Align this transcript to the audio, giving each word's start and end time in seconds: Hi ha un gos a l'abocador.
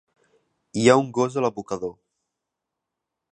Hi 0.79 0.85
ha 0.87 0.95
un 1.01 1.11
gos 1.17 1.37
a 1.37 1.43
l'abocador. 1.45 1.93